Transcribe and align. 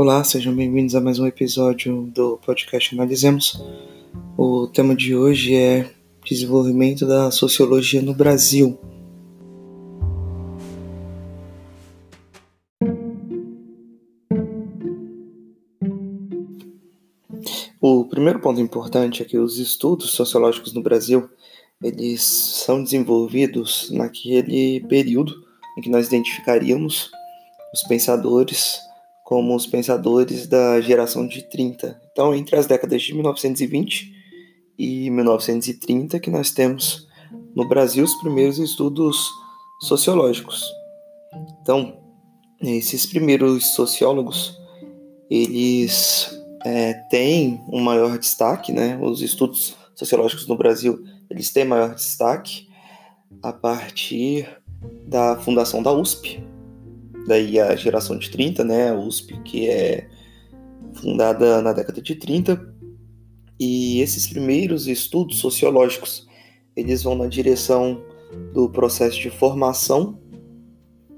Olá, 0.00 0.22
sejam 0.22 0.54
bem-vindos 0.54 0.94
a 0.94 1.00
mais 1.00 1.18
um 1.18 1.26
episódio 1.26 2.02
do 2.14 2.38
podcast 2.46 2.94
Analisemos. 2.94 3.60
O 4.36 4.68
tema 4.68 4.94
de 4.94 5.16
hoje 5.16 5.56
é 5.56 5.90
desenvolvimento 6.24 7.04
da 7.04 7.32
sociologia 7.32 8.00
no 8.00 8.14
Brasil. 8.14 8.78
O 17.80 18.04
primeiro 18.04 18.38
ponto 18.38 18.60
importante 18.60 19.20
é 19.20 19.24
que 19.24 19.36
os 19.36 19.58
estudos 19.58 20.12
sociológicos 20.12 20.72
no 20.72 20.80
Brasil 20.80 21.28
eles 21.82 22.22
são 22.22 22.84
desenvolvidos 22.84 23.90
naquele 23.90 24.78
período 24.88 25.34
em 25.76 25.80
que 25.80 25.90
nós 25.90 26.06
identificaríamos 26.06 27.10
os 27.74 27.82
pensadores 27.82 28.86
como 29.28 29.54
os 29.54 29.66
pensadores 29.66 30.46
da 30.46 30.80
geração 30.80 31.26
de 31.26 31.42
30. 31.42 32.00
Então, 32.10 32.34
entre 32.34 32.56
as 32.56 32.66
décadas 32.66 33.02
de 33.02 33.12
1920 33.12 34.10
e 34.78 35.10
1930 35.10 36.18
que 36.18 36.30
nós 36.30 36.50
temos 36.50 37.06
no 37.54 37.68
Brasil 37.68 38.02
os 38.06 38.14
primeiros 38.22 38.58
estudos 38.58 39.28
sociológicos. 39.82 40.64
Então, 41.60 42.00
esses 42.62 43.04
primeiros 43.04 43.74
sociólogos, 43.74 44.58
eles 45.30 46.34
é, 46.64 46.94
têm 47.10 47.60
um 47.70 47.80
maior 47.80 48.18
destaque, 48.18 48.72
né? 48.72 48.98
Os 48.98 49.20
estudos 49.20 49.76
sociológicos 49.94 50.46
no 50.46 50.56
Brasil, 50.56 51.04
eles 51.28 51.52
têm 51.52 51.66
maior 51.66 51.94
destaque 51.94 52.66
a 53.42 53.52
partir 53.52 54.48
da 55.06 55.36
fundação 55.36 55.82
da 55.82 55.92
USP, 55.92 56.42
daí 57.28 57.60
a 57.60 57.76
geração 57.76 58.18
de 58.18 58.30
30, 58.30 58.64
né, 58.64 58.90
a 58.90 58.94
USP, 58.94 59.40
que 59.42 59.68
é 59.68 60.08
fundada 60.94 61.62
na 61.62 61.72
década 61.72 62.00
de 62.00 62.14
30, 62.14 62.74
e 63.60 64.00
esses 64.00 64.26
primeiros 64.26 64.86
estudos 64.86 65.38
sociológicos, 65.38 66.26
eles 66.74 67.02
vão 67.02 67.14
na 67.14 67.26
direção 67.26 68.02
do 68.52 68.68
processo 68.70 69.18
de 69.18 69.30
formação 69.30 70.18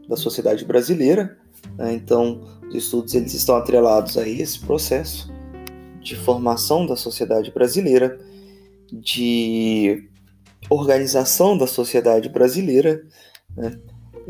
da 0.08 0.16
sociedade 0.16 0.64
brasileira, 0.64 1.38
né? 1.76 1.92
então 1.94 2.40
os 2.68 2.74
estudos 2.74 3.14
eles 3.14 3.34
estão 3.34 3.56
atrelados 3.56 4.16
a 4.16 4.26
esse 4.26 4.58
processo 4.58 5.30
de 6.00 6.16
formação 6.16 6.86
da 6.86 6.96
sociedade 6.96 7.50
brasileira, 7.50 8.18
de 8.92 10.08
organização 10.68 11.56
da 11.56 11.66
sociedade 11.66 12.28
brasileira, 12.28 13.02
né? 13.56 13.78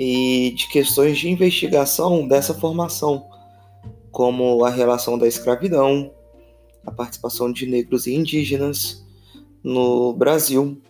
E 0.02 0.52
de 0.52 0.66
questões 0.68 1.18
de 1.18 1.28
investigação 1.28 2.26
dessa 2.26 2.54
formação, 2.54 3.28
como 4.10 4.64
a 4.64 4.70
relação 4.70 5.18
da 5.18 5.28
escravidão, 5.28 6.10
a 6.86 6.90
participação 6.90 7.52
de 7.52 7.66
negros 7.66 8.06
e 8.06 8.14
indígenas 8.14 9.04
no 9.62 10.14
Brasil, 10.14 10.80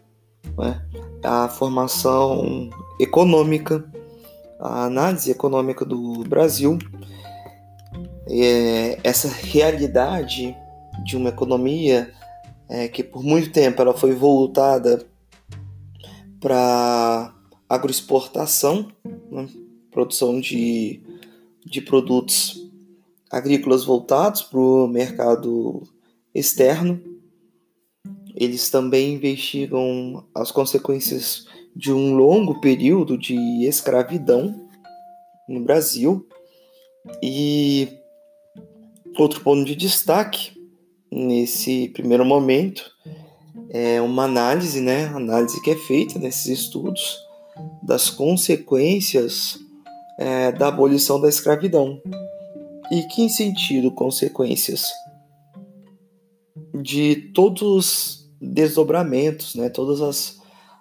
né? 0.56 0.86
a 1.24 1.48
formação 1.48 2.70
econômica, 3.00 3.84
a 4.60 4.84
análise 4.84 5.28
econômica 5.28 5.84
do 5.84 6.22
Brasil, 6.22 6.78
é, 8.28 8.96
essa 9.02 9.26
realidade 9.26 10.56
de 11.04 11.16
uma 11.16 11.30
economia 11.30 12.12
é, 12.68 12.86
que 12.86 13.02
por 13.02 13.24
muito 13.24 13.50
tempo 13.50 13.82
ela 13.82 13.92
foi 13.92 14.14
voltada 14.14 15.04
para 16.38 17.34
agroexportação, 17.70 18.88
né? 19.30 19.48
produção 19.90 20.40
de, 20.40 21.00
de 21.64 21.80
produtos 21.80 22.68
agrícolas 23.30 23.84
voltados 23.84 24.42
para 24.42 24.58
o 24.58 24.88
mercado 24.88 25.82
externo. 26.34 27.00
Eles 28.34 28.70
também 28.70 29.14
investigam 29.14 30.24
as 30.34 30.50
consequências 30.50 31.46
de 31.74 31.92
um 31.92 32.14
longo 32.14 32.60
período 32.60 33.16
de 33.16 33.64
escravidão 33.64 34.68
no 35.48 35.60
Brasil. 35.60 36.26
E 37.22 37.88
outro 39.18 39.40
ponto 39.40 39.64
de 39.64 39.74
destaque 39.74 40.52
nesse 41.10 41.88
primeiro 41.88 42.24
momento 42.24 42.90
é 43.68 44.00
uma 44.00 44.24
análise, 44.24 44.80
né? 44.80 45.06
Análise 45.06 45.60
que 45.62 45.70
é 45.70 45.76
feita 45.76 46.18
nesses 46.18 46.46
estudos 46.46 47.29
das 47.82 48.10
consequências 48.10 49.58
é, 50.18 50.52
da 50.52 50.68
abolição 50.68 51.20
da 51.20 51.28
escravidão. 51.28 52.00
E 52.90 53.02
que 53.04 53.28
sentido 53.28 53.90
consequências? 53.90 54.90
De 56.74 57.30
todos 57.34 57.62
os 57.62 58.30
desdobramentos, 58.40 59.54
né, 59.54 59.68
todas 59.68 60.00
as, 60.00 60.38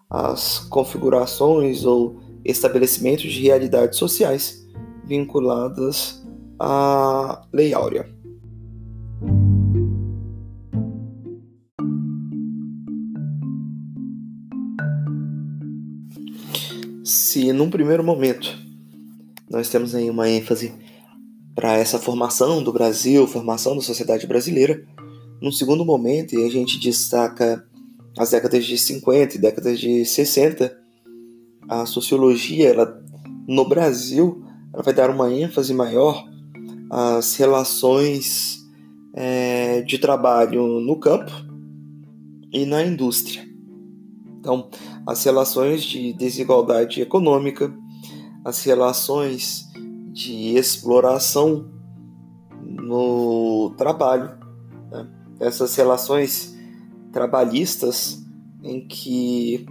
as 0.09 0.59
configurações 0.59 1.85
ou 1.85 2.19
estabelecimentos 2.43 3.31
de 3.31 3.43
realidades 3.43 3.97
sociais 3.97 4.65
vinculadas 5.05 6.23
à 6.59 7.45
Lei 7.53 7.73
Áurea. 7.73 8.18
Se 17.29 17.53
num 17.53 17.69
primeiro 17.69 18.03
momento 18.03 18.57
nós 19.47 19.69
temos 19.69 19.93
aí 19.93 20.09
uma 20.09 20.27
ênfase 20.27 20.73
para 21.53 21.77
essa 21.77 21.99
formação 21.99 22.63
do 22.63 22.73
Brasil, 22.73 23.27
formação 23.27 23.75
da 23.75 23.81
sociedade 23.81 24.25
brasileira, 24.25 24.83
num 25.39 25.51
segundo 25.51 25.85
momento, 25.85 26.33
e 26.33 26.43
a 26.43 26.49
gente 26.49 26.79
destaca 26.79 27.63
as 28.17 28.31
décadas 28.31 28.65
de 28.65 28.77
50 28.77 29.35
e 29.35 29.39
décadas 29.39 29.79
de 29.79 30.05
60, 30.05 30.75
a 31.67 31.85
sociologia 31.85 32.69
ela, 32.69 32.99
no 33.47 33.67
Brasil 33.67 34.43
ela 34.73 34.81
vai 34.81 34.93
dar 34.93 35.11
uma 35.11 35.31
ênfase 35.31 35.73
maior 35.73 36.27
às 36.89 37.35
relações 37.35 38.59
é, 39.13 39.81
de 39.83 39.99
trabalho 39.99 40.79
no 40.79 40.99
campo 40.99 41.31
e 42.51 42.65
na 42.65 42.83
indústria. 42.83 43.47
Então, 44.39 44.69
as 45.09 45.23
relações 45.23 45.83
de 45.83 46.13
desigualdade 46.13 47.01
econômica, 47.01 47.73
as 48.45 48.63
relações 48.63 49.67
de 50.13 50.55
exploração 50.55 51.67
no 52.61 53.73
trabalho, 53.75 54.37
né? 54.91 55.07
essas 55.39 55.75
relações 55.75 56.55
trabalhistas 57.11 58.23
em 58.63 58.87
que 58.87 59.65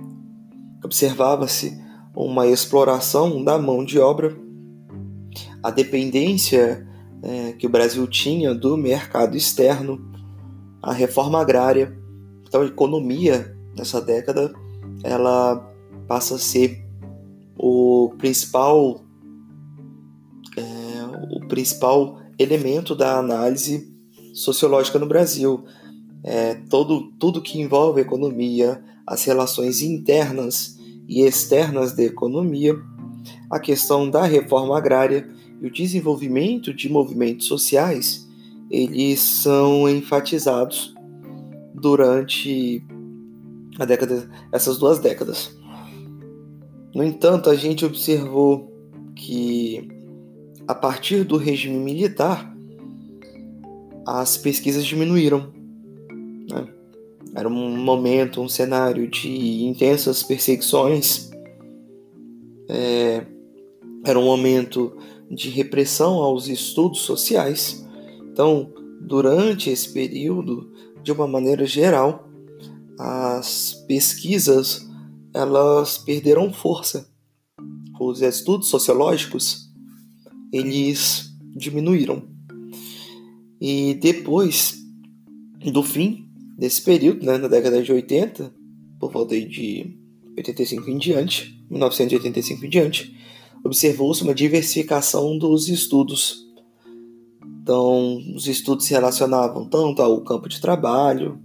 observava-se 0.83 1.81
uma 2.17 2.49
exploração 2.49 3.45
da 3.45 3.57
mão 3.57 3.85
de 3.85 4.01
obra, 4.01 4.37
a 5.63 5.71
dependência 5.71 6.85
é, 7.23 7.53
que 7.53 7.67
o 7.69 7.71
Brasil 7.71 8.05
tinha 8.09 8.53
do 8.53 8.77
mercado 8.77 9.37
externo, 9.37 10.01
a 10.83 10.93
reforma 10.93 11.41
agrária, 11.41 11.97
então 12.43 12.63
a 12.63 12.67
economia 12.67 13.57
nessa 13.77 14.01
década 14.01 14.53
ela 15.03 15.57
passa 16.07 16.37
a 16.37 16.39
ser 16.39 16.85
o 17.57 18.15
principal 18.19 19.05
é, 20.57 20.63
o 21.31 21.47
principal 21.47 22.19
elemento 22.39 22.95
da 22.95 23.19
análise 23.19 23.93
sociológica 24.33 24.99
no 24.99 25.07
Brasil. 25.07 25.65
É, 26.25 26.55
todo, 26.69 27.13
tudo 27.19 27.43
que 27.43 27.61
envolve 27.61 28.01
economia, 28.01 28.83
as 29.07 29.25
relações 29.25 29.83
internas 29.83 30.77
e 31.09 31.23
externas 31.23 31.93
da 31.95 32.03
economia, 32.03 32.77
a 33.51 33.59
questão 33.59 34.11
da 34.11 34.25
reforma 34.25 34.77
agrária 34.77 35.29
e 35.61 35.67
o 35.67 35.73
desenvolvimento 35.73 36.73
de 36.75 36.89
movimentos 36.89 37.47
sociais, 37.47 38.29
eles 38.71 39.21
são 39.21 39.89
enfatizados 39.89 40.95
durante 41.75 42.85
a 43.79 43.85
década, 43.85 44.29
essas 44.53 44.79
duas 44.79 44.99
décadas. 44.99 45.57
No 46.95 47.05
entanto, 47.05 47.49
a 47.49 47.55
gente 47.55 47.85
observou 47.85 48.73
que 49.15 49.89
a 50.67 50.75
partir 50.75 51.25
do 51.25 51.37
regime 51.37 51.79
militar 51.79 52.55
as 54.07 54.37
pesquisas 54.37 54.85
diminuíram. 54.85 55.53
Né? 56.51 56.67
Era 57.35 57.49
um 57.49 57.77
momento, 57.77 58.41
um 58.41 58.49
cenário 58.49 59.09
de 59.09 59.65
intensas 59.65 60.23
perseguições, 60.23 61.31
é, 62.69 63.25
era 64.05 64.19
um 64.19 64.25
momento 64.25 64.97
de 65.31 65.51
repressão 65.51 66.15
aos 66.15 66.49
estudos 66.49 67.01
sociais. 67.01 67.87
Então, 68.33 68.73
durante 69.01 69.71
esse 69.71 69.93
período, 69.93 70.73
de 71.03 71.13
uma 71.13 71.27
maneira 71.27 71.67
geral, 71.67 72.28
as 72.99 73.75
pesquisas 73.87 74.87
elas 75.33 75.99
perderam 75.99 76.53
força. 76.53 77.09
Os 78.01 78.23
estudos 78.23 78.69
sociológicos 78.69 79.69
eles 80.53 81.33
diminuíram. 81.55 82.23
E 83.61 83.95
depois 83.95 84.77
do 85.73 85.83
fim 85.83 86.29
desse 86.57 86.83
período, 86.83 87.25
né, 87.25 87.39
na 87.39 87.49
década 87.49 87.83
de 87.83 87.93
80, 87.93 88.53
por 88.99 89.13
volta 89.13 89.41
de 89.41 89.97
85 90.37 90.91
em 90.91 90.99
diante, 90.99 91.65
1985 91.71 92.65
em 92.65 92.69
diante, 92.69 93.17
observou-se 93.65 94.23
uma 94.23 94.35
diversificação 94.35 95.37
dos 95.37 95.69
estudos. 95.69 96.47
Então, 97.63 98.17
os 98.35 98.47
estudos 98.47 98.87
se 98.87 98.95
relacionavam 98.95 99.69
tanto 99.69 100.01
ao 100.01 100.23
campo 100.23 100.49
de 100.49 100.61
trabalho, 100.61 101.39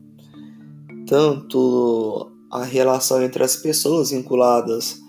tanto 1.06 2.32
a 2.52 2.64
relação 2.64 3.22
entre 3.22 3.44
as 3.44 3.56
pessoas 3.56 4.12
vinculadas 4.12 5.00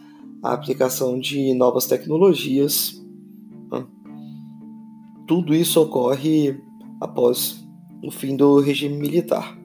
à 0.42 0.52
aplicação 0.52 1.18
de 1.18 1.54
novas 1.54 1.86
tecnologias. 1.86 3.02
Né? 3.70 3.86
Tudo 5.26 5.54
isso 5.54 5.80
ocorre 5.80 6.58
após 7.00 7.62
o 8.02 8.10
fim 8.10 8.36
do 8.36 8.60
regime 8.60 8.96
militar. 8.96 9.58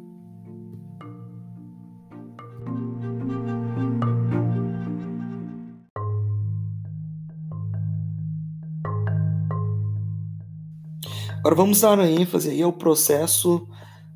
Agora 11.39 11.55
vamos 11.55 11.79
dar 11.79 11.97
ênfase 11.99 12.61
ao 12.61 12.73
processo 12.73 13.65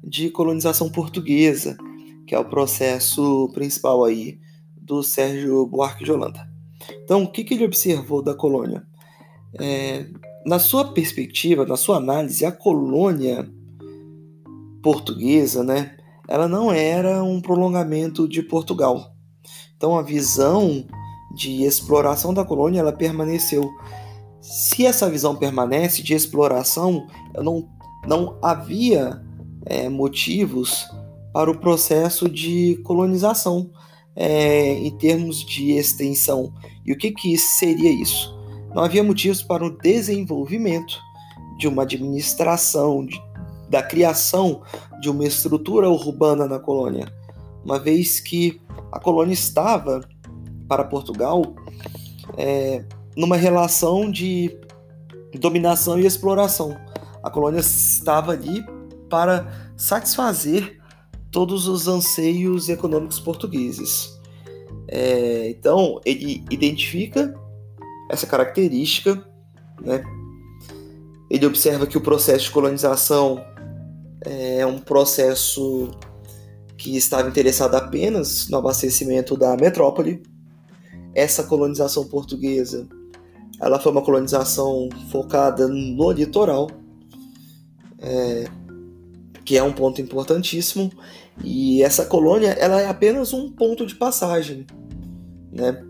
de 0.03 0.29
colonização 0.29 0.89
portuguesa, 0.89 1.77
que 2.33 2.35
é 2.35 2.39
o 2.39 2.45
processo 2.45 3.47
principal 3.53 4.03
aí 4.03 4.39
do 4.75 5.03
Sérgio 5.03 5.67
Buarque 5.67 6.03
de 6.03 6.11
Holanda. 6.11 6.49
Então, 7.03 7.21
o 7.21 7.31
que, 7.31 7.43
que 7.43 7.53
ele 7.53 7.65
observou 7.65 8.23
da 8.23 8.33
colônia? 8.33 8.83
É, 9.59 10.07
na 10.43 10.57
sua 10.57 10.95
perspectiva, 10.95 11.63
na 11.63 11.77
sua 11.77 11.97
análise, 11.97 12.43
a 12.43 12.51
colônia 12.51 13.47
portuguesa, 14.81 15.63
né, 15.63 15.95
ela 16.27 16.47
não 16.47 16.71
era 16.71 17.23
um 17.23 17.39
prolongamento 17.39 18.27
de 18.27 18.41
Portugal. 18.41 19.15
Então, 19.77 19.95
a 19.95 20.01
visão 20.01 20.87
de 21.35 21.61
exploração 21.61 22.33
da 22.33 22.43
colônia 22.43 22.79
ela 22.79 22.91
permaneceu 22.91 23.69
se 24.41 24.87
essa 24.87 25.07
visão 25.07 25.35
permanece 25.35 26.01
de 26.01 26.15
exploração, 26.15 27.05
não, 27.35 27.69
não 28.07 28.39
havia 28.41 29.21
é, 29.67 29.87
motivos 29.87 30.87
para 31.33 31.49
o 31.49 31.57
processo 31.57 32.29
de 32.29 32.79
colonização 32.83 33.71
é, 34.15 34.73
em 34.73 34.91
termos 34.91 35.43
de 35.43 35.71
extensão. 35.71 36.53
E 36.85 36.93
o 36.93 36.97
que, 36.97 37.11
que 37.11 37.35
seria 37.37 37.91
isso? 37.91 38.37
Não 38.73 38.83
havia 38.83 39.03
motivos 39.03 39.41
para 39.41 39.65
o 39.65 39.75
desenvolvimento 39.77 40.99
de 41.57 41.67
uma 41.67 41.83
administração, 41.83 43.05
de, 43.05 43.21
da 43.69 43.81
criação 43.81 44.61
de 45.01 45.09
uma 45.09 45.25
estrutura 45.25 45.89
urbana 45.89 46.47
na 46.47 46.59
colônia, 46.59 47.11
uma 47.65 47.79
vez 47.79 48.19
que 48.19 48.61
a 48.91 48.99
colônia 48.99 49.33
estava 49.33 50.01
para 50.67 50.83
Portugal 50.83 51.55
é, 52.37 52.85
numa 53.15 53.35
relação 53.35 54.09
de 54.09 54.55
dominação 55.39 55.99
e 55.99 56.05
exploração. 56.05 56.77
A 57.21 57.29
colônia 57.29 57.59
estava 57.59 58.33
ali 58.33 58.63
para 59.09 59.71
satisfazer 59.75 60.82
todos 61.33 61.67
os 61.67 61.89
anseios 61.89 62.69
econômicos 62.69 63.19
portugueses. 63.19 64.17
É, 64.87 65.49
então, 65.49 65.99
ele 66.05 66.45
identifica 66.49 67.33
essa 68.09 68.25
característica, 68.25 69.21
né? 69.81 70.01
ele 71.29 71.45
observa 71.45 71.85
que 71.85 71.97
o 71.97 72.01
processo 72.01 72.45
de 72.45 72.51
colonização 72.51 73.43
é 74.21 74.65
um 74.65 74.79
processo 74.79 75.91
que 76.77 76.95
estava 76.95 77.27
interessado 77.27 77.75
apenas 77.75 78.47
no 78.47 78.57
abastecimento 78.57 79.35
da 79.35 79.57
metrópole. 79.57 80.23
Essa 81.13 81.43
colonização 81.43 82.05
portuguesa 82.05 82.87
ela 83.63 83.79
foi 83.79 83.91
uma 83.91 84.01
colonização 84.01 84.89
focada 85.09 85.67
no 85.67 86.11
litoral, 86.11 86.69
é, 87.99 88.45
que 89.45 89.57
é 89.57 89.63
um 89.63 89.71
ponto 89.71 90.01
importantíssimo. 90.01 90.91
E 91.41 91.81
essa 91.81 92.05
colônia 92.05 92.49
ela 92.49 92.81
é 92.81 92.87
apenas 92.87 93.33
um 93.33 93.51
ponto 93.51 93.85
de 93.85 93.95
passagem, 93.95 94.67
né? 95.51 95.83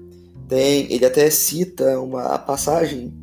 Tem, 0.48 0.92
ele 0.92 1.06
até 1.06 1.30
cita 1.30 2.00
uma 2.00 2.38
passagem 2.38 3.13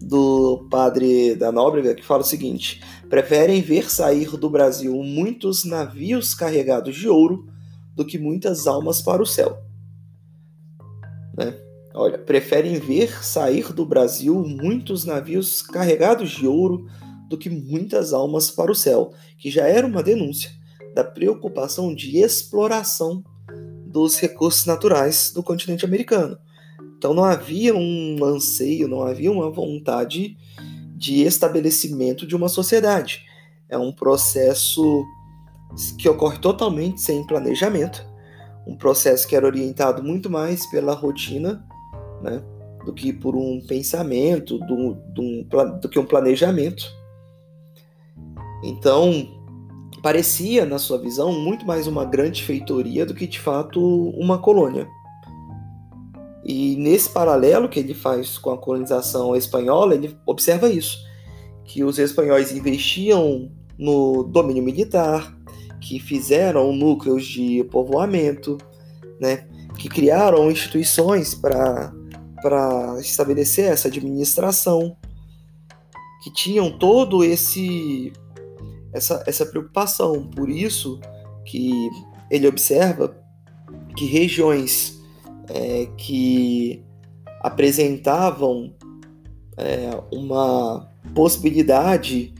do 0.00 0.66
padre 0.70 1.34
da 1.34 1.52
Nóbrega 1.52 1.94
que 1.94 2.04
fala 2.04 2.22
o 2.22 2.26
seguinte: 2.26 2.82
preferem 3.08 3.60
ver 3.60 3.90
sair 3.90 4.36
do 4.36 4.48
Brasil 4.48 4.94
muitos 5.02 5.64
navios 5.64 6.34
carregados 6.34 6.96
de 6.96 7.08
ouro 7.08 7.46
do 7.94 8.04
que 8.04 8.18
muitas 8.18 8.66
almas 8.66 9.00
para 9.02 9.22
o 9.22 9.26
céu. 9.26 9.58
Né? 11.36 11.54
Olha, 11.94 12.18
preferem 12.18 12.78
ver 12.78 13.24
sair 13.24 13.72
do 13.72 13.86
Brasil 13.86 14.34
muitos 14.46 15.04
navios 15.04 15.62
carregados 15.62 16.30
de 16.30 16.46
ouro 16.46 16.86
do 17.28 17.36
que 17.36 17.50
muitas 17.50 18.12
almas 18.12 18.50
para 18.50 18.70
o 18.70 18.74
céu, 18.74 19.12
que 19.38 19.50
já 19.50 19.66
era 19.66 19.86
uma 19.86 20.02
denúncia 20.02 20.50
da 20.96 21.04
preocupação 21.04 21.94
de 21.94 22.16
exploração 22.16 23.22
dos 23.86 24.18
recursos 24.18 24.64
naturais 24.64 25.30
do 25.30 25.42
continente 25.42 25.84
americano. 25.84 26.38
Então 26.96 27.12
não 27.12 27.22
havia 27.22 27.76
um 27.76 28.24
anseio, 28.24 28.88
não 28.88 29.02
havia 29.02 29.30
uma 29.30 29.50
vontade 29.50 30.38
de 30.96 31.20
estabelecimento 31.20 32.26
de 32.26 32.34
uma 32.34 32.48
sociedade. 32.48 33.26
É 33.68 33.76
um 33.76 33.92
processo 33.92 35.04
que 35.98 36.08
ocorre 36.08 36.38
totalmente 36.38 37.02
sem 37.02 37.26
planejamento, 37.26 38.02
um 38.66 38.74
processo 38.74 39.28
que 39.28 39.36
era 39.36 39.44
orientado 39.44 40.02
muito 40.02 40.30
mais 40.30 40.64
pela 40.70 40.94
rotina 40.94 41.62
né? 42.22 42.42
do 42.86 42.94
que 42.94 43.12
por 43.12 43.36
um 43.36 43.60
pensamento, 43.66 44.58
do, 44.60 44.94
do, 45.12 45.78
do 45.78 45.88
que 45.90 45.98
um 45.98 46.06
planejamento. 46.06 46.90
Então, 48.64 49.35
parecia, 50.06 50.64
na 50.64 50.78
sua 50.78 50.98
visão, 50.98 51.32
muito 51.32 51.66
mais 51.66 51.88
uma 51.88 52.04
grande 52.04 52.44
feitoria 52.44 53.04
do 53.04 53.12
que 53.12 53.26
de 53.26 53.40
fato 53.40 53.80
uma 54.10 54.38
colônia. 54.38 54.86
E 56.44 56.76
nesse 56.76 57.10
paralelo 57.10 57.68
que 57.68 57.80
ele 57.80 57.92
faz 57.92 58.38
com 58.38 58.52
a 58.52 58.56
colonização 58.56 59.34
espanhola, 59.34 59.96
ele 59.96 60.16
observa 60.24 60.70
isso: 60.70 60.96
que 61.64 61.82
os 61.82 61.98
espanhóis 61.98 62.52
investiam 62.52 63.50
no 63.76 64.22
domínio 64.22 64.62
militar, 64.62 65.36
que 65.80 65.98
fizeram 65.98 66.72
núcleos 66.72 67.26
de 67.26 67.64
povoamento, 67.64 68.58
né, 69.20 69.48
que 69.76 69.88
criaram 69.88 70.52
instituições 70.52 71.34
para 71.34 71.92
para 72.40 73.00
estabelecer 73.00 73.72
essa 73.72 73.88
administração, 73.88 74.96
que 76.22 76.32
tinham 76.32 76.70
todo 76.78 77.24
esse 77.24 78.12
essa, 78.96 79.22
essa 79.26 79.44
preocupação. 79.44 80.26
Por 80.28 80.48
isso 80.48 81.00
que 81.44 81.90
ele 82.30 82.48
observa 82.48 83.16
que 83.96 84.06
regiões 84.06 85.00
é, 85.48 85.86
que 85.96 86.82
apresentavam 87.40 88.74
é, 89.56 89.90
uma 90.12 90.90
possibilidade 91.14 92.34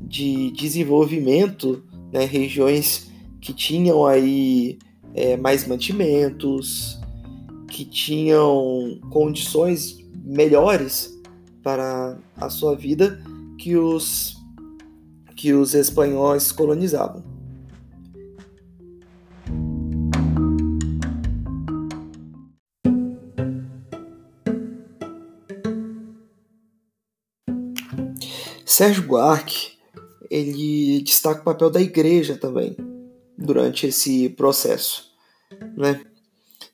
de 0.00 0.50
desenvolvimento, 0.52 1.84
né, 2.12 2.24
regiões 2.24 3.10
que 3.40 3.52
tinham 3.52 4.06
aí 4.06 4.78
é, 5.14 5.36
mais 5.36 5.66
mantimentos, 5.66 6.98
que 7.68 7.84
tinham 7.84 8.98
condições 9.10 9.98
melhores 10.24 11.12
para 11.62 12.16
a 12.36 12.48
sua 12.48 12.76
vida 12.76 13.20
que 13.58 13.76
os 13.76 14.36
que 15.36 15.52
os 15.52 15.74
espanhóis 15.74 16.50
colonizavam. 16.50 17.22
Sérgio 28.64 29.04
Buarque 29.04 29.76
ele 30.30 31.00
destaca 31.02 31.40
o 31.40 31.44
papel 31.44 31.70
da 31.70 31.80
igreja 31.80 32.36
também 32.36 32.76
durante 33.38 33.86
esse 33.86 34.28
processo, 34.30 35.12
né? 35.76 36.04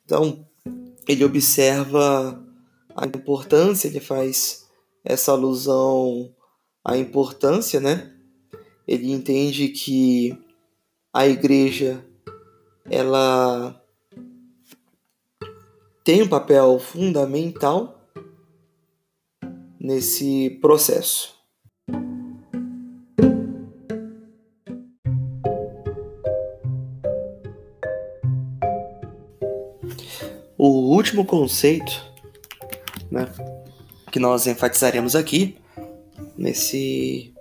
Então, 0.05 0.45
ele 1.07 1.25
observa 1.25 2.43
a 2.97 3.07
importância, 3.07 3.89
ele 3.89 4.01
faz 4.01 4.67
essa 5.05 5.33
alusão 5.33 6.35
à 6.85 6.97
importância, 6.97 7.81
né? 7.81 8.12
ele 8.93 9.11
entende 9.11 9.69
que 9.69 10.39
a 11.11 11.27
igreja 11.27 12.05
ela 12.91 13.83
tem 16.05 16.21
um 16.21 16.29
papel 16.29 16.79
fundamental 16.79 18.07
nesse 19.81 20.59
processo. 20.61 21.35
O 30.59 30.95
último 30.95 31.25
conceito 31.25 31.93
né, 33.11 33.27
que 34.13 34.19
nós 34.19 34.47
enfatizaremos 34.47 35.17
aqui 35.17 35.57
nesse 36.37 37.33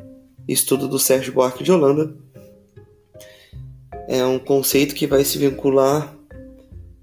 estudo 0.47 0.87
do 0.87 0.99
Sérgio 0.99 1.33
Buarque 1.33 1.63
de 1.63 1.71
Holanda, 1.71 2.15
é 4.07 4.25
um 4.25 4.39
conceito 4.39 4.95
que 4.95 5.07
vai 5.07 5.23
se 5.23 5.37
vincular 5.37 6.15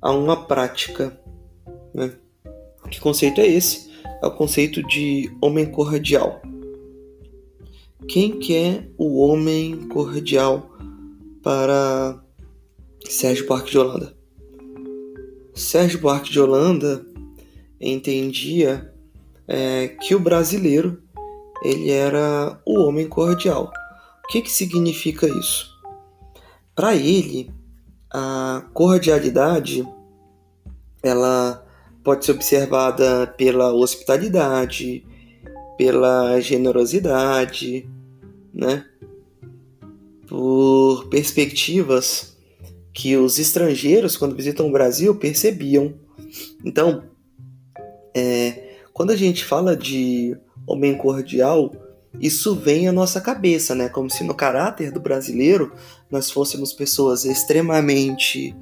a 0.00 0.12
uma 0.12 0.46
prática. 0.46 1.18
Né? 1.94 2.12
Que 2.90 3.00
conceito 3.00 3.40
é 3.40 3.46
esse? 3.46 3.90
É 4.22 4.26
o 4.26 4.30
conceito 4.30 4.82
de 4.82 5.30
homem 5.40 5.66
cordial. 5.66 6.42
Quem 8.08 8.38
que 8.38 8.54
é 8.54 8.88
o 8.96 9.20
homem 9.20 9.88
cordial 9.88 10.70
para 11.42 12.22
Sérgio 13.08 13.46
Buarque 13.46 13.70
de 13.70 13.78
Holanda? 13.78 14.16
Sérgio 15.54 16.00
Buarque 16.00 16.30
de 16.30 16.40
Holanda 16.40 17.04
entendia 17.80 18.92
é, 19.46 19.88
que 19.88 20.14
o 20.14 20.20
brasileiro 20.20 21.02
ele 21.62 21.90
era 21.90 22.60
o 22.64 22.80
homem 22.80 23.08
cordial. 23.08 23.70
O 24.24 24.28
que, 24.28 24.42
que 24.42 24.50
significa 24.50 25.26
isso? 25.26 25.76
Para 26.74 26.94
ele, 26.94 27.50
a 28.10 28.64
cordialidade 28.72 29.86
ela 31.02 31.64
pode 32.02 32.24
ser 32.24 32.32
observada 32.32 33.26
pela 33.26 33.72
hospitalidade, 33.72 35.04
pela 35.76 36.40
generosidade, 36.40 37.88
né? 38.52 38.84
Por 40.26 41.08
perspectivas 41.08 42.36
que 42.92 43.16
os 43.16 43.38
estrangeiros, 43.38 44.16
quando 44.16 44.34
visitam 44.34 44.68
o 44.68 44.72
Brasil, 44.72 45.14
percebiam. 45.14 45.94
Então, 46.64 47.04
é, 48.14 48.76
quando 48.92 49.10
a 49.10 49.16
gente 49.16 49.44
fala 49.44 49.76
de 49.76 50.36
homem 50.68 50.96
cordial, 50.96 51.72
isso 52.20 52.54
vem 52.54 52.88
à 52.88 52.92
nossa 52.92 53.20
cabeça, 53.20 53.74
né? 53.74 53.88
Como 53.88 54.10
se 54.10 54.24
no 54.24 54.34
caráter 54.34 54.90
do 54.90 55.00
brasileiro 55.00 55.72
nós 56.10 56.30
fôssemos 56.30 56.72
pessoas 56.72 57.24
extremamente 57.24 58.54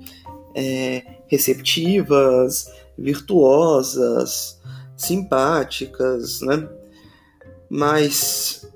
é, 0.54 1.02
receptivas, 1.26 2.70
virtuosas, 2.98 4.60
simpáticas, 4.96 6.40
né? 6.40 6.68
Mas 7.68 8.66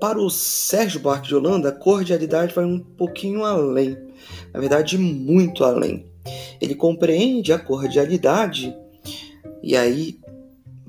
para 0.00 0.18
o 0.18 0.28
Sérgio 0.30 1.00
Buarque 1.00 1.28
de 1.28 1.34
Holanda, 1.34 1.70
a 1.70 1.72
cordialidade 1.72 2.54
vai 2.54 2.64
um 2.64 2.78
pouquinho 2.78 3.44
além, 3.44 3.96
na 4.52 4.60
verdade, 4.60 4.98
muito 4.98 5.64
além. 5.64 6.06
Ele 6.60 6.74
compreende 6.74 7.52
a 7.52 7.58
cordialidade, 7.58 8.76
e 9.62 9.76
aí 9.76 10.18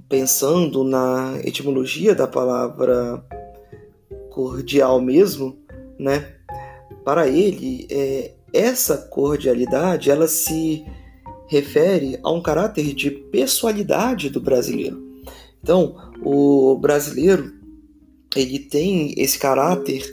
pensando 0.09 0.83
na 0.83 1.39
etimologia 1.43 2.15
da 2.15 2.27
palavra 2.27 3.23
cordial 4.29 5.01
mesmo, 5.01 5.57
né? 5.99 6.33
Para 7.03 7.27
ele, 7.27 7.87
é, 7.89 8.33
essa 8.53 8.97
cordialidade 8.97 10.09
ela 10.09 10.27
se 10.27 10.85
refere 11.47 12.19
a 12.23 12.31
um 12.31 12.41
caráter 12.41 12.93
de 12.93 13.09
pessoalidade 13.09 14.29
do 14.29 14.41
brasileiro. 14.41 15.05
Então, 15.61 15.95
o 16.23 16.77
brasileiro 16.77 17.53
ele 18.35 18.59
tem 18.59 19.13
esse 19.17 19.39
caráter 19.39 20.03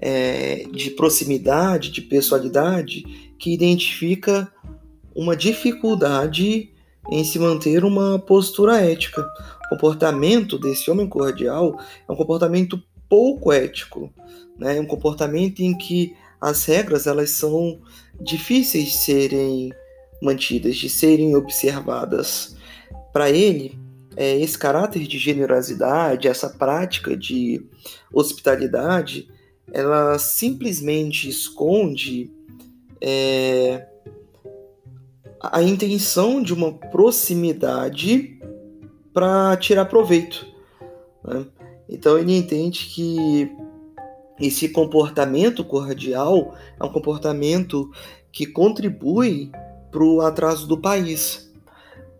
é, 0.00 0.66
de 0.70 0.90
proximidade, 0.90 1.90
de 1.90 2.00
pessoalidade, 2.02 3.32
que 3.38 3.52
identifica 3.52 4.50
uma 5.14 5.36
dificuldade 5.36 6.70
em 7.10 7.24
se 7.24 7.38
manter 7.38 7.84
uma 7.84 8.18
postura 8.18 8.80
ética. 8.80 9.24
O 9.66 9.68
comportamento 9.70 10.58
desse 10.58 10.90
homem 10.90 11.08
cordial 11.08 11.78
é 12.08 12.12
um 12.12 12.16
comportamento 12.16 12.82
pouco 13.08 13.52
ético, 13.52 14.12
né? 14.58 14.76
É 14.76 14.80
um 14.80 14.86
comportamento 14.86 15.60
em 15.60 15.76
que 15.76 16.16
as 16.40 16.64
regras 16.64 17.06
elas 17.06 17.30
são 17.30 17.80
difíceis 18.20 18.86
de 18.86 18.98
serem 18.98 19.72
mantidas, 20.22 20.76
de 20.76 20.88
serem 20.88 21.36
observadas. 21.36 22.56
Para 23.12 23.30
ele, 23.30 23.78
é, 24.16 24.38
esse 24.38 24.58
caráter 24.58 25.06
de 25.06 25.18
generosidade, 25.18 26.28
essa 26.28 26.48
prática 26.48 27.16
de 27.16 27.64
hospitalidade, 28.12 29.28
ela 29.72 30.18
simplesmente 30.18 31.28
esconde 31.28 32.30
é, 33.00 33.86
a 35.52 35.62
intenção 35.62 36.42
de 36.42 36.52
uma 36.52 36.72
proximidade 36.72 38.38
para 39.12 39.56
tirar 39.56 39.84
proveito. 39.86 40.46
Né? 41.24 41.46
Então 41.88 42.18
ele 42.18 42.36
entende 42.36 42.86
que 42.86 43.50
esse 44.40 44.68
comportamento 44.68 45.64
cordial 45.64 46.54
é 46.78 46.84
um 46.84 46.92
comportamento 46.92 47.90
que 48.32 48.46
contribui 48.46 49.52
para 49.90 50.02
o 50.02 50.20
atraso 50.20 50.66
do 50.66 50.76
país, 50.80 51.52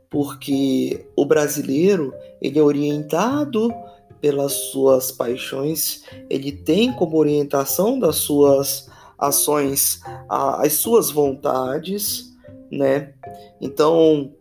porque 0.09 1.09
o 1.17 1.25
brasileiro 1.25 2.15
ele 2.41 2.59
é 2.59 2.63
orientado 2.63 3.73
pelas 4.21 4.53
suas 4.53 5.11
paixões, 5.11 6.05
ele 6.31 6.53
tem 6.53 6.93
como 6.93 7.19
orientação 7.19 7.99
das 7.99 8.17
suas 8.17 8.89
ações 9.19 10.01
as 10.29 10.75
suas 10.75 11.11
vontades, 11.11 12.34
né? 12.77 13.13
Então 13.61 14.33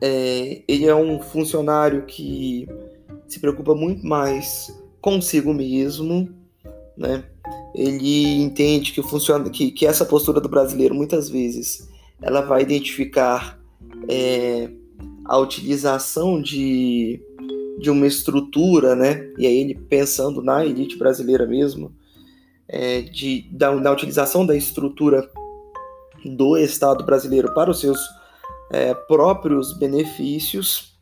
é, 0.00 0.62
ele 0.66 0.86
é 0.86 0.94
um 0.94 1.20
funcionário 1.20 2.04
que 2.06 2.68
se 3.28 3.38
preocupa 3.38 3.74
muito 3.74 4.06
mais 4.06 4.76
consigo 5.00 5.52
mesmo, 5.54 6.28
né? 6.96 7.24
Ele 7.74 8.42
entende 8.42 8.92
que 8.92 9.02
funciona, 9.02 9.48
que, 9.48 9.70
que 9.70 9.86
essa 9.86 10.04
postura 10.04 10.40
do 10.40 10.48
brasileiro 10.48 10.94
muitas 10.94 11.28
vezes 11.30 11.88
ela 12.20 12.42
vai 12.42 12.62
identificar 12.62 13.58
é, 14.08 14.70
a 15.24 15.38
utilização 15.38 16.40
de, 16.40 17.20
de 17.80 17.90
uma 17.90 18.06
estrutura, 18.06 18.94
né? 18.94 19.30
E 19.38 19.46
aí 19.46 19.56
ele 19.58 19.74
pensando 19.74 20.42
na 20.42 20.64
elite 20.64 20.98
brasileira 20.98 21.46
mesmo, 21.46 21.92
é, 22.68 23.02
de, 23.02 23.48
da, 23.50 23.74
da 23.76 23.92
utilização 23.92 24.44
da 24.44 24.56
estrutura 24.56 25.28
do 26.24 26.56
Estado 26.56 27.04
brasileiro 27.04 27.52
para 27.54 27.70
os 27.70 27.80
seus 27.80 27.98
é, 28.70 28.94
próprios 28.94 29.72
benefícios. 29.76 30.96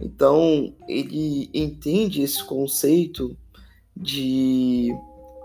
Então, 0.00 0.74
ele 0.88 1.50
entende 1.54 2.22
esse 2.22 2.42
conceito 2.44 3.36
de 3.96 4.88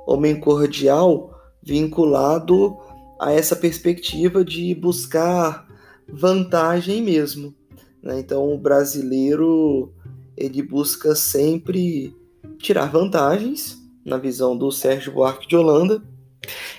homem 0.07 0.39
cordial 0.39 1.39
vinculado 1.61 2.77
a 3.19 3.31
essa 3.31 3.55
perspectiva 3.55 4.43
de 4.43 4.73
buscar 4.73 5.67
vantagem 6.07 7.01
mesmo. 7.01 7.53
Né? 8.01 8.19
Então, 8.19 8.53
o 8.53 8.57
brasileiro 8.57 9.93
ele 10.35 10.63
busca 10.63 11.13
sempre 11.15 12.15
tirar 12.57 12.85
vantagens 12.85 13.77
na 14.05 14.17
visão 14.17 14.57
do 14.57 14.71
Sérgio 14.71 15.13
Buarque 15.13 15.47
de 15.47 15.55
Holanda. 15.55 16.01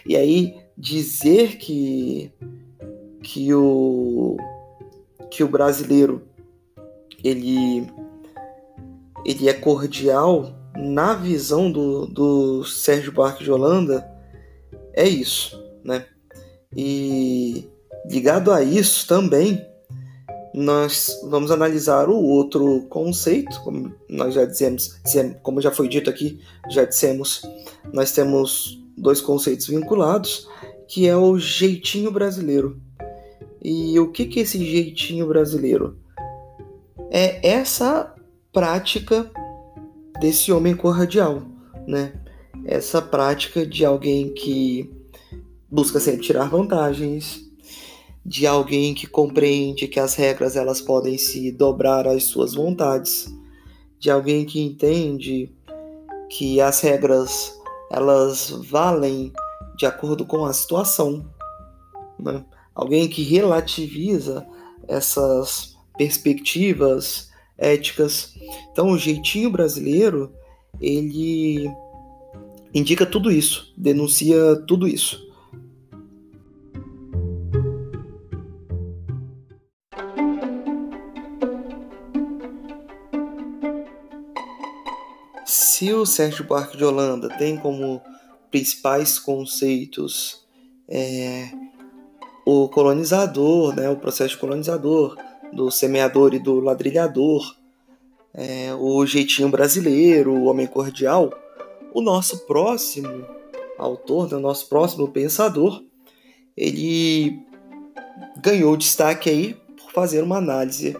E 0.06 0.16
aí 0.16 0.59
dizer 0.76 1.56
que 1.58 2.32
que 3.22 3.52
o 3.54 4.36
que 5.30 5.44
o 5.44 5.48
brasileiro 5.48 6.22
ele 7.22 7.86
ele 9.24 9.48
é 9.48 9.52
cordial 9.52 10.54
na 10.76 11.14
visão 11.14 11.70
do, 11.70 12.06
do 12.06 12.64
Sérgio 12.64 13.12
Buarque 13.12 13.44
de 13.44 13.50
Holanda 13.50 14.08
é 14.94 15.06
isso, 15.06 15.62
né? 15.84 16.06
E 16.74 17.68
ligado 18.06 18.50
a 18.50 18.62
isso 18.62 19.06
também 19.06 19.64
nós 20.52 21.20
vamos 21.24 21.50
analisar 21.50 22.08
o 22.08 22.16
outro 22.16 22.82
conceito, 22.88 23.60
como 23.62 23.94
nós 24.08 24.34
já 24.34 24.44
dizemos, 24.44 25.00
como 25.42 25.60
já 25.60 25.70
foi 25.70 25.88
dito 25.88 26.10
aqui, 26.10 26.40
já 26.68 26.84
dissemos, 26.84 27.42
nós 27.92 28.10
temos 28.12 28.79
dois 29.00 29.20
conceitos 29.20 29.66
vinculados, 29.66 30.48
que 30.86 31.08
é 31.08 31.16
o 31.16 31.38
jeitinho 31.38 32.10
brasileiro. 32.10 32.80
E 33.62 33.98
o 33.98 34.10
que, 34.10 34.26
que 34.26 34.40
é 34.40 34.42
esse 34.42 34.64
jeitinho 34.64 35.26
brasileiro? 35.26 35.96
É 37.10 37.48
essa 37.48 38.14
prática 38.52 39.30
desse 40.20 40.52
homem 40.52 40.74
cordial, 40.74 41.42
né? 41.86 42.12
Essa 42.64 43.00
prática 43.00 43.66
de 43.66 43.84
alguém 43.84 44.32
que 44.32 44.90
busca 45.70 46.00
sempre 46.00 46.22
tirar 46.22 46.48
vantagens, 46.48 47.40
de 48.24 48.46
alguém 48.46 48.92
que 48.94 49.06
compreende 49.06 49.88
que 49.88 49.98
as 49.98 50.14
regras 50.14 50.56
elas 50.56 50.80
podem 50.80 51.16
se 51.16 51.50
dobrar 51.50 52.06
às 52.06 52.24
suas 52.24 52.54
vontades, 52.54 53.32
de 53.98 54.10
alguém 54.10 54.44
que 54.44 54.60
entende 54.60 55.50
que 56.28 56.60
as 56.60 56.80
regras 56.80 57.59
elas 57.90 58.50
valem 58.50 59.32
de 59.76 59.84
acordo 59.84 60.24
com 60.24 60.44
a 60.44 60.52
situação, 60.52 61.24
né? 62.18 62.44
alguém 62.74 63.08
que 63.08 63.22
relativiza 63.22 64.46
essas 64.86 65.76
perspectivas 65.96 67.30
éticas. 67.58 68.34
Então, 68.70 68.90
o 68.90 68.98
jeitinho 68.98 69.50
brasileiro 69.50 70.32
ele 70.80 71.70
indica 72.72 73.04
tudo 73.04 73.30
isso, 73.30 73.72
denuncia 73.76 74.56
tudo 74.66 74.86
isso. 74.86 75.29
Se 85.80 85.94
o 85.94 86.04
Sérgio 86.04 86.44
Buarque 86.44 86.76
de 86.76 86.84
Holanda 86.84 87.26
tem 87.38 87.56
como 87.56 88.02
principais 88.50 89.18
conceitos 89.18 90.46
é, 90.86 91.48
o 92.44 92.68
colonizador, 92.68 93.74
né, 93.74 93.88
o 93.88 93.96
processo 93.96 94.38
colonizador, 94.38 95.16
do 95.50 95.70
semeador 95.70 96.34
e 96.34 96.38
do 96.38 96.60
ladrilhador, 96.60 97.56
é, 98.34 98.74
o 98.74 99.06
jeitinho 99.06 99.48
brasileiro, 99.48 100.34
o 100.34 100.44
homem 100.50 100.66
cordial, 100.66 101.32
o 101.94 102.02
nosso 102.02 102.44
próximo 102.44 103.24
autor, 103.78 104.30
né, 104.30 104.36
o 104.36 104.40
nosso 104.40 104.68
próximo 104.68 105.08
pensador, 105.08 105.82
ele 106.54 107.40
ganhou 108.36 108.76
destaque 108.76 109.30
aí 109.30 109.54
por 109.78 109.90
fazer 109.92 110.22
uma 110.22 110.36
análise 110.36 110.94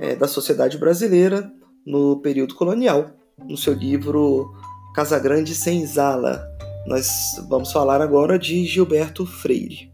é, 0.00 0.16
da 0.16 0.26
sociedade 0.26 0.76
brasileira 0.78 1.52
no 1.86 2.16
período 2.16 2.56
colonial, 2.56 3.19
no 3.48 3.56
seu 3.56 3.74
livro 3.74 4.54
Casagrande 4.94 5.54
Senzala. 5.54 6.42
Nós 6.86 7.08
vamos 7.48 7.72
falar 7.72 8.00
agora 8.00 8.38
de 8.38 8.64
Gilberto 8.64 9.26
Freire. 9.26 9.90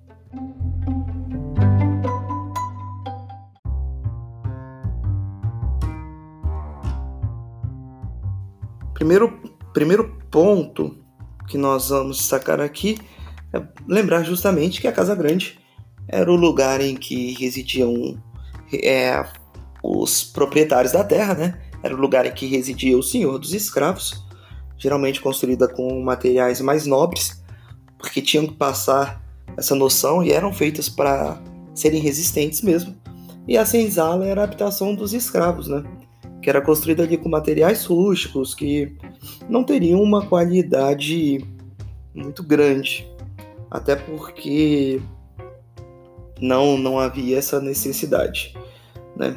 Primeiro, 8.95 9.41
primeiro 9.73 10.19
ponto 10.31 10.97
que 11.49 11.59
nós 11.59 11.91
vamos 11.91 12.19
destacar 12.19 12.61
aqui 12.61 12.99
é 13.53 13.63
lembrar 13.87 14.23
justamente 14.23 14.81
que 14.81 14.89
a 14.89 14.93
Casa 14.93 15.15
Grande 15.15 15.59
era 16.09 16.31
o 16.31 16.37
lugar 16.37 16.81
em 16.81 16.95
que 16.95 17.35
residiam 17.35 18.17
é, 18.73 19.25
os 19.83 20.25
proprietários 20.25 20.93
da 20.93 21.05
terra, 21.05 21.35
né? 21.35 21.61
Era 21.87 21.95
o 21.95 22.01
lugar 22.01 22.27
em 22.27 22.33
que 22.33 22.47
residia 22.47 22.99
o 22.99 23.03
senhor 23.03 23.39
dos 23.39 23.55
escravos, 23.55 24.25
geralmente 24.77 25.21
construída 25.21 25.69
com 25.69 26.03
materiais 26.03 26.61
mais 26.61 26.85
nobres, 26.85 27.43
porque 27.97 28.21
tinham 28.21 28.47
que 28.47 28.55
passar 28.55 29.23
essa 29.57 29.75
noção 29.75 30.23
e 30.23 30.33
eram 30.33 30.53
feitas 30.53 30.89
para 30.89 31.41
serem 31.75 32.01
resistentes 32.01 32.61
mesmo. 32.61 32.95
E 33.47 33.57
a 33.57 33.65
senzala 33.65 34.27
era 34.27 34.41
a 34.41 34.45
habitação 34.45 34.95
dos 34.95 35.15
escravos, 35.15 35.69
né? 35.69 35.85
que 36.47 36.51
era 36.51 36.61
construída 36.61 37.03
ali 37.03 37.17
com 37.17 37.29
materiais 37.29 37.85
rústicos 37.85 38.55
que 38.55 38.97
não 39.49 39.65
teriam 39.65 40.01
uma 40.01 40.25
qualidade 40.27 41.45
muito 42.15 42.41
grande, 42.43 43.05
até 43.69 43.97
porque 43.97 45.01
não 46.41 46.79
não 46.79 47.01
havia 47.01 47.39
essa 47.39 47.61
necessidade, 47.61 48.57
né? 49.17 49.37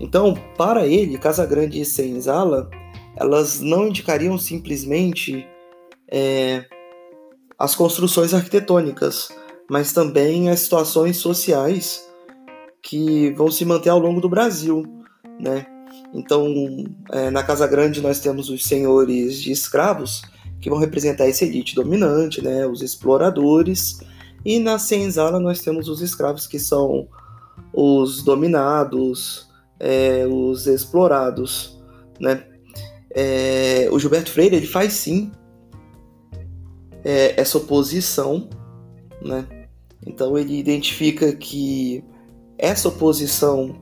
Então, 0.00 0.34
para 0.56 0.86
ele, 0.86 1.18
Casa 1.18 1.44
Grande 1.44 1.80
e 1.80 1.84
Senzala, 1.84 2.70
elas 3.16 3.60
não 3.60 3.88
indicariam 3.88 4.38
simplesmente 4.38 5.46
é, 6.10 6.64
as 7.58 7.74
construções 7.74 8.32
arquitetônicas, 8.32 9.30
mas 9.68 9.92
também 9.92 10.48
as 10.50 10.60
situações 10.60 11.16
sociais 11.16 12.08
que 12.80 13.30
vão 13.32 13.50
se 13.50 13.64
manter 13.64 13.90
ao 13.90 13.98
longo 13.98 14.20
do 14.20 14.28
Brasil, 14.28 14.84
né? 15.40 15.66
Então, 16.14 16.46
é, 17.10 17.30
na 17.30 17.42
Casa 17.42 17.66
Grande 17.66 18.00
nós 18.00 18.20
temos 18.20 18.48
os 18.48 18.64
senhores 18.64 19.42
de 19.42 19.50
escravos, 19.50 20.22
que 20.60 20.70
vão 20.70 20.78
representar 20.78 21.28
essa 21.28 21.44
elite 21.44 21.74
dominante, 21.74 22.42
né, 22.42 22.66
os 22.66 22.82
exploradores, 22.82 24.00
e 24.44 24.58
na 24.58 24.78
senzala 24.78 25.38
nós 25.38 25.60
temos 25.60 25.88
os 25.88 26.00
escravos, 26.00 26.46
que 26.46 26.58
são 26.58 27.08
os 27.72 28.22
dominados, 28.22 29.47
é, 29.80 30.26
os 30.26 30.66
explorados, 30.66 31.80
né. 32.20 32.44
É, 33.10 33.88
o 33.90 33.98
Gilberto 33.98 34.30
Freire 34.30 34.56
ele 34.56 34.66
faz 34.66 34.92
sim 34.92 35.32
é, 37.04 37.40
essa 37.40 37.58
oposição, 37.58 38.48
né. 39.22 39.46
Então 40.06 40.38
ele 40.38 40.58
identifica 40.58 41.32
que 41.32 42.04
essa 42.56 42.88
oposição 42.88 43.76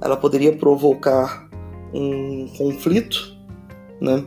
ela 0.00 0.16
poderia 0.16 0.56
provocar 0.56 1.48
um 1.92 2.48
conflito, 2.56 3.36
né? 4.00 4.24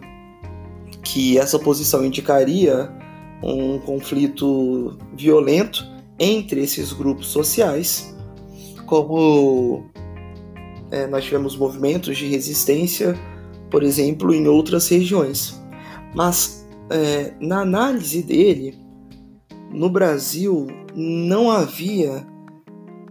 que 1.03 1.37
essa 1.37 1.57
oposição 1.57 2.05
indicaria 2.05 2.91
um 3.41 3.79
conflito 3.79 4.97
violento 5.13 5.85
entre 6.19 6.61
esses 6.61 6.91
grupos 6.91 7.27
sociais, 7.27 8.15
como 8.85 9.85
é, 10.91 11.07
nós 11.07 11.23
tivemos 11.23 11.55
movimentos 11.55 12.17
de 12.17 12.27
resistência, 12.27 13.15
por 13.69 13.83
exemplo, 13.83 14.33
em 14.33 14.47
outras 14.47 14.87
regiões. 14.87 15.61
Mas 16.13 16.67
é, 16.89 17.33
na 17.39 17.61
análise 17.61 18.23
dele, 18.23 18.77
no 19.71 19.89
Brasil 19.89 20.67
não 20.95 21.51
havia 21.51 22.25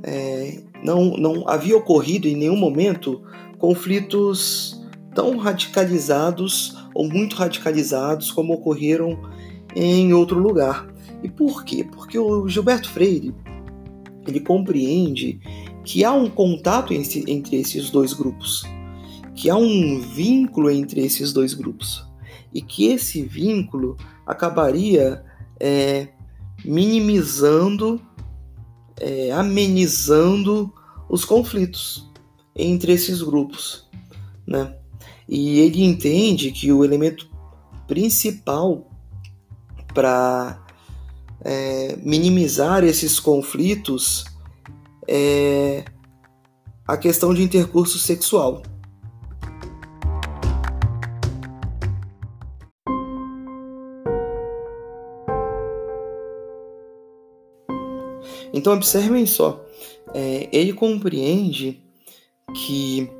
é, 0.02 0.62
não, 0.82 1.16
não 1.16 1.48
havia 1.48 1.76
ocorrido 1.76 2.28
em 2.28 2.36
nenhum 2.36 2.56
momento 2.56 3.22
conflitos 3.58 4.80
tão 5.14 5.36
radicalizados 5.36 6.76
ou 6.94 7.08
muito 7.08 7.36
radicalizados 7.36 8.30
como 8.30 8.54
ocorreram 8.54 9.18
em 9.74 10.12
outro 10.12 10.38
lugar. 10.38 10.86
E 11.22 11.28
por 11.28 11.64
quê? 11.64 11.84
Porque 11.84 12.18
o 12.18 12.46
Gilberto 12.48 12.90
Freire 12.90 13.34
ele 14.26 14.40
compreende 14.40 15.40
que 15.86 16.04
há 16.04 16.12
um 16.12 16.28
contato 16.28 16.92
entre 16.92 17.56
esses 17.56 17.90
dois 17.90 18.12
grupos, 18.12 18.64
que 19.36 19.48
há 19.48 19.56
um 19.56 20.00
vínculo 20.00 20.68
entre 20.68 21.00
esses 21.00 21.32
dois 21.32 21.54
grupos 21.54 22.04
e 22.52 22.60
que 22.60 22.86
esse 22.86 23.22
vínculo 23.22 23.96
acabaria 24.26 25.24
é, 25.60 26.08
minimizando, 26.64 28.00
é, 28.98 29.30
amenizando 29.30 30.74
os 31.08 31.24
conflitos 31.24 32.10
entre 32.56 32.92
esses 32.92 33.22
grupos, 33.22 33.88
né? 34.44 34.74
E 35.28 35.60
ele 35.60 35.84
entende 35.84 36.50
que 36.50 36.72
o 36.72 36.84
elemento 36.84 37.30
principal 37.86 38.90
para 39.94 40.60
é, 41.44 41.96
minimizar 42.02 42.82
esses 42.82 43.20
conflitos 43.20 44.24
é 45.08 45.84
a 46.86 46.96
questão 46.96 47.34
de 47.34 47.42
intercurso 47.42 47.98
sexual. 47.98 48.62
Então 58.52 58.72
observem 58.72 59.26
só, 59.26 59.64
é, 60.14 60.48
ele 60.50 60.72
compreende 60.72 61.82
que 62.54 63.10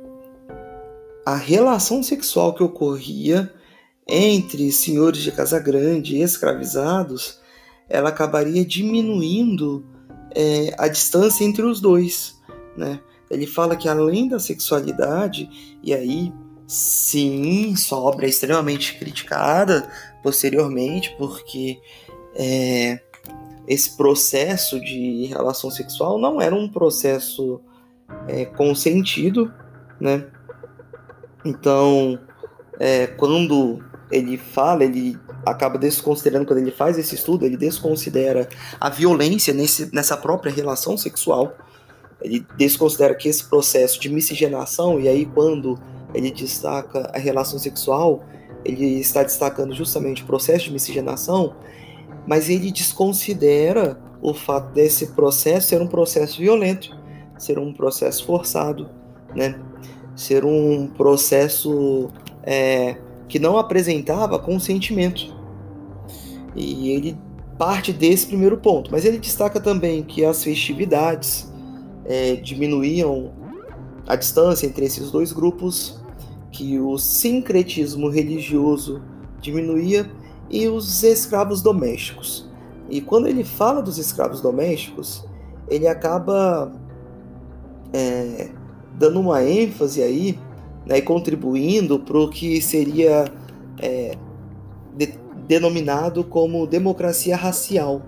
a 1.25 1.35
relação 1.35 2.01
sexual 2.01 2.53
que 2.53 2.63
ocorria 2.63 3.53
entre 4.07 4.71
senhores 4.71 5.21
de 5.21 5.31
casa 5.31 5.59
grande 5.59 6.15
e 6.15 6.21
escravizados, 6.21 7.39
ela 7.89 8.09
acabaria 8.09 8.65
diminuindo 8.65 9.85
é, 10.35 10.73
a 10.77 10.87
distância 10.87 11.43
entre 11.43 11.63
os 11.63 11.79
dois, 11.79 12.39
né? 12.75 12.99
Ele 13.29 13.45
fala 13.45 13.75
que 13.75 13.89
além 13.89 14.27
da 14.27 14.39
sexualidade, 14.39 15.49
e 15.83 15.93
aí 15.93 16.33
sim, 16.65 17.75
sua 17.75 17.99
obra 17.99 18.25
é 18.25 18.29
extremamente 18.29 18.97
criticada 18.97 19.89
posteriormente, 20.23 21.15
porque 21.17 21.79
é, 22.35 22.99
esse 23.67 23.95
processo 23.97 24.79
de 24.79 25.25
relação 25.25 25.69
sexual 25.69 26.19
não 26.19 26.41
era 26.41 26.55
um 26.55 26.69
processo 26.69 27.61
é, 28.27 28.45
consentido, 28.45 29.51
né? 29.99 30.25
Então, 31.43 32.19
é, 32.79 33.07
quando 33.07 33.83
ele 34.11 34.37
fala, 34.37 34.83
ele 34.83 35.17
acaba 35.49 35.77
desconsiderando, 35.77 36.45
quando 36.45 36.59
ele 36.59 36.71
faz 36.71 36.97
esse 36.97 37.15
estudo, 37.15 37.45
ele 37.45 37.57
desconsidera 37.57 38.47
a 38.79 38.89
violência 38.89 39.53
nesse, 39.53 39.93
nessa 39.93 40.17
própria 40.17 40.51
relação 40.51 40.97
sexual. 40.97 41.55
Ele 42.21 42.45
desconsidera 42.57 43.13
que 43.15 43.29
esse 43.29 43.43
processo 43.45 43.99
de 43.99 44.09
miscigenação, 44.09 44.99
e 44.99 45.07
aí 45.07 45.25
quando 45.25 45.79
ele 46.13 46.31
destaca 46.31 47.11
a 47.13 47.17
relação 47.17 47.59
sexual, 47.59 48.23
ele 48.65 48.99
está 48.99 49.23
destacando 49.23 49.73
justamente 49.73 50.23
o 50.23 50.25
processo 50.25 50.65
de 50.65 50.73
miscigenação, 50.73 51.55
mas 52.25 52.49
ele 52.49 52.71
desconsidera 52.71 53.99
o 54.21 54.33
fato 54.33 54.73
desse 54.73 55.07
processo 55.07 55.67
ser 55.67 55.81
um 55.81 55.87
processo 55.87 56.39
violento 56.39 56.97
ser 57.37 57.59
um 57.59 57.71
processo 57.71 58.25
forçado, 58.25 58.89
né? 59.35 59.59
ser 60.15 60.43
um 60.43 60.87
processo 60.87 62.09
é, 62.43 62.97
que 63.27 63.37
não 63.37 63.57
apresentava 63.57 64.39
consentimento. 64.39 65.36
E 66.57 66.89
ele 66.89 67.17
parte 67.57 67.93
desse 67.93 68.27
primeiro 68.27 68.57
ponto, 68.57 68.91
mas 68.91 69.05
ele 69.05 69.19
destaca 69.19 69.59
também 69.59 70.03
que 70.03 70.25
as 70.25 70.43
festividades 70.43 71.51
é, 72.05 72.35
diminuíam 72.35 73.31
a 74.07 74.15
distância 74.15 74.65
entre 74.65 74.85
esses 74.85 75.11
dois 75.11 75.31
grupos, 75.31 75.99
que 76.51 76.79
o 76.79 76.97
sincretismo 76.97 78.09
religioso 78.09 79.01
diminuía 79.39 80.09
e 80.49 80.67
os 80.67 81.03
escravos 81.03 81.61
domésticos. 81.61 82.49
E 82.89 83.01
quando 83.01 83.27
ele 83.27 83.43
fala 83.43 83.81
dos 83.81 83.97
escravos 83.97 84.41
domésticos, 84.41 85.25
ele 85.69 85.87
acaba 85.87 86.71
é, 87.93 88.49
dando 88.97 89.19
uma 89.19 89.43
ênfase 89.43 90.01
aí 90.01 90.39
né, 90.85 91.01
contribuindo 91.01 91.99
para 91.99 92.17
o 92.17 92.29
que 92.29 92.61
seria 92.61 93.25
é, 93.79 94.17
de, 94.95 95.13
denominado 95.47 96.23
como 96.23 96.67
democracia 96.67 97.35
racial. 97.35 98.01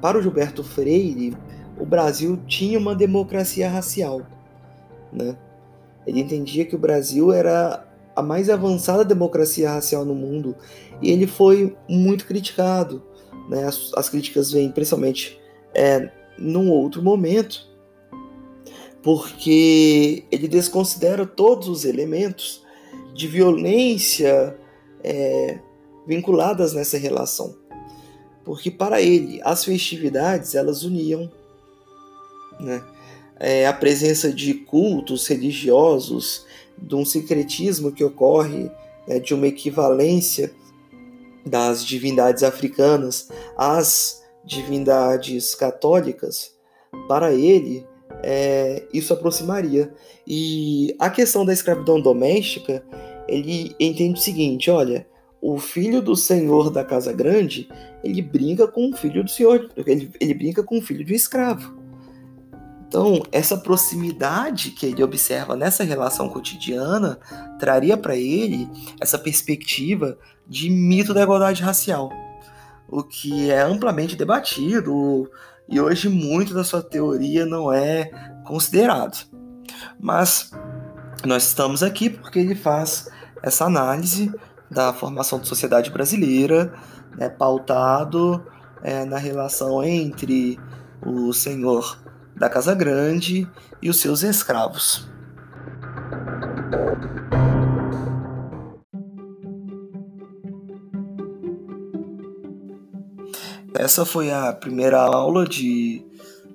Para 0.00 0.18
o 0.18 0.22
Gilberto 0.22 0.62
Freire, 0.62 1.36
o 1.78 1.84
Brasil 1.84 2.38
tinha 2.46 2.78
uma 2.78 2.94
democracia 2.94 3.68
racial. 3.68 4.22
Né? 5.12 5.36
Ele 6.06 6.20
entendia 6.20 6.64
que 6.64 6.76
o 6.76 6.78
Brasil 6.78 7.32
era 7.32 7.86
a 8.14 8.22
mais 8.22 8.48
avançada 8.48 9.04
democracia 9.04 9.70
racial 9.70 10.04
no 10.04 10.14
mundo 10.14 10.54
e 11.02 11.10
ele 11.10 11.26
foi 11.26 11.76
muito 11.88 12.26
criticado. 12.26 13.02
Né? 13.48 13.64
As, 13.64 13.92
as 13.94 14.08
críticas 14.08 14.52
vêm 14.52 14.70
principalmente 14.70 15.40
é, 15.74 16.10
num 16.38 16.70
outro 16.70 17.02
momento, 17.02 17.68
porque 19.02 20.24
ele 20.30 20.48
desconsidera 20.48 21.26
todos 21.26 21.68
os 21.68 21.84
elementos 21.84 22.62
de 23.14 23.26
violência 23.26 24.56
é, 25.02 25.58
vinculadas 26.06 26.72
nessa 26.72 26.98
relação. 26.98 27.56
Porque 28.44 28.70
para 28.70 29.00
ele 29.00 29.40
as 29.44 29.64
festividades 29.64 30.54
elas 30.54 30.82
uniam 30.82 31.30
né? 32.60 32.82
É, 33.38 33.66
a 33.66 33.72
presença 33.72 34.32
de 34.32 34.52
cultos 34.52 35.26
religiosos, 35.26 36.44
de 36.76 36.94
um 36.94 37.04
secretismo 37.04 37.90
que 37.90 38.04
ocorre, 38.04 38.70
né, 39.08 39.18
de 39.18 39.32
uma 39.32 39.46
equivalência 39.46 40.52
das 41.44 41.84
divindades 41.84 42.42
africanas 42.42 43.30
às 43.56 44.22
divindades 44.44 45.54
católicas, 45.54 46.54
para 47.08 47.32
ele 47.32 47.86
é, 48.22 48.86
isso 48.92 49.12
aproximaria. 49.12 49.92
E 50.26 50.94
a 50.98 51.08
questão 51.08 51.44
da 51.44 51.52
escravidão 51.52 52.00
doméstica, 52.00 52.84
ele 53.26 53.74
entende 53.80 54.20
o 54.20 54.22
seguinte: 54.22 54.70
olha, 54.70 55.06
o 55.40 55.58
filho 55.58 56.02
do 56.02 56.14
senhor 56.14 56.70
da 56.70 56.84
casa 56.84 57.12
grande, 57.12 57.68
ele 58.04 58.20
brinca 58.20 58.66
com 58.68 58.90
o 58.90 58.96
filho 58.96 59.24
do 59.24 59.30
senhor, 59.30 59.70
ele, 59.76 60.10
ele 60.20 60.34
brinca 60.34 60.62
com 60.62 60.78
o 60.78 60.82
filho 60.82 61.04
de 61.04 61.12
um 61.12 61.16
escravo. 61.16 61.78
Então, 62.86 63.22
essa 63.30 63.56
proximidade 63.56 64.72
que 64.72 64.84
ele 64.84 65.02
observa 65.02 65.54
nessa 65.54 65.84
relação 65.84 66.28
cotidiana 66.28 67.20
traria 67.58 67.96
para 67.96 68.16
ele 68.16 68.68
essa 69.00 69.16
perspectiva 69.16 70.18
de 70.46 70.68
mito 70.68 71.14
da 71.14 71.22
igualdade 71.22 71.62
racial, 71.62 72.10
o 72.88 73.04
que 73.04 73.48
é 73.48 73.60
amplamente 73.60 74.16
debatido 74.16 75.30
e 75.68 75.80
hoje 75.80 76.08
muito 76.08 76.52
da 76.52 76.64
sua 76.64 76.82
teoria 76.82 77.46
não 77.46 77.72
é 77.72 78.10
considerado. 78.44 79.24
Mas 80.00 80.50
nós 81.24 81.46
estamos 81.46 81.84
aqui 81.84 82.10
porque 82.10 82.40
ele 82.40 82.56
faz 82.56 83.08
essa 83.40 83.66
análise 83.66 84.32
da 84.70 84.92
formação 84.92 85.38
da 85.38 85.44
sociedade 85.44 85.90
brasileira, 85.90 86.72
né, 87.16 87.28
pautado 87.28 88.44
é, 88.82 89.04
na 89.04 89.18
relação 89.18 89.82
entre 89.82 90.58
o 91.04 91.32
senhor 91.32 91.98
da 92.36 92.48
Casa 92.48 92.74
Grande 92.74 93.48
e 93.82 93.90
os 93.90 93.98
seus 93.98 94.22
escravos. 94.22 95.08
Essa 103.74 104.04
foi 104.04 104.30
a 104.30 104.52
primeira 104.52 105.00
aula 105.00 105.46
de 105.46 106.04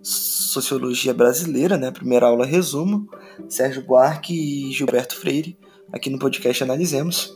Sociologia 0.04 1.12
Brasileira, 1.14 1.76
né? 1.76 1.90
Primeira 1.90 2.28
aula 2.28 2.46
resumo. 2.46 3.10
Sérgio 3.50 3.84
Buarque 3.84 4.34
e 4.34 4.72
Gilberto 4.72 5.16
Freire, 5.16 5.58
aqui 5.92 6.10
no 6.10 6.20
podcast 6.20 6.64
Analisemos. 6.64 7.36